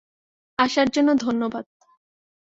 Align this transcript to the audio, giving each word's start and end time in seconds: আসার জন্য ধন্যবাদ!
আসার 0.59 0.87
জন্য 0.89 1.09
ধন্যবাদ! 1.15 1.65